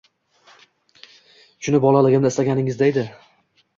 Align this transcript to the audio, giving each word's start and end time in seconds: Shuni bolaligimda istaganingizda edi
Shuni 1.67 1.81
bolaligimda 1.85 2.33
istaganingizda 2.35 2.89
edi 2.93 3.05